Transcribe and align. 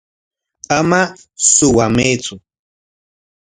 Ama 0.77 1.01
suwamaytsu. 1.53 2.35